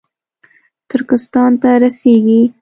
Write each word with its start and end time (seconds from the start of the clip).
ترکستان 0.91 1.51
ته 1.61 1.69
رسېږي 1.81 2.41